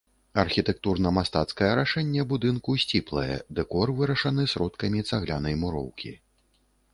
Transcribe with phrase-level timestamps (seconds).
[0.43, 6.11] Архітэктурна-мастацкае рашэнне будынку сціплае, дэкор вырашаны сродкамі цаглянай муроўкі.